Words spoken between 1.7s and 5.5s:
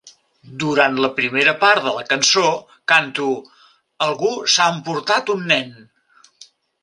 de la cançó, canto "algú s'ha emportat un